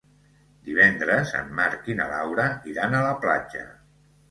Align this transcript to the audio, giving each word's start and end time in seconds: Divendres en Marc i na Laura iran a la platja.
Divendres 0.69 1.33
en 1.41 1.51
Marc 1.61 1.91
i 1.95 1.97
na 2.01 2.09
Laura 2.15 2.49
iran 2.73 2.99
a 2.99 3.05
la 3.11 3.15
platja. 3.29 3.65